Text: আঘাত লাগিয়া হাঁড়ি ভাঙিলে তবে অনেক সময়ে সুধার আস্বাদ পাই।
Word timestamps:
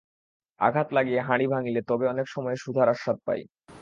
আঘাত 0.59 0.87
লাগিয়া 0.93 1.21
হাঁড়ি 1.23 1.45
ভাঙিলে 1.47 1.81
তবে 1.87 2.05
অনেক 2.07 2.27
সময়ে 2.27 2.57
সুধার 2.57 2.87
আস্বাদ 2.89 3.17
পাই। 3.25 3.41